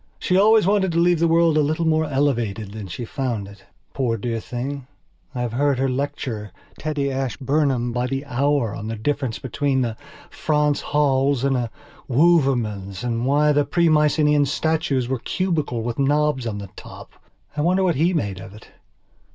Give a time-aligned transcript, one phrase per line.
[0.17, 3.65] She always wanted to leave the world a little more elevated than she found it.
[3.93, 4.87] Poor dear thing,
[5.35, 9.95] I have heard her lecture Teddy Ashburnham by the hour on the difference between a
[10.31, 11.69] Franz Hals and a
[12.09, 17.11] Wouvermans and why the Pre Mycenaean statues were cubical with knobs on the top.
[17.55, 18.69] I wonder what he made of it?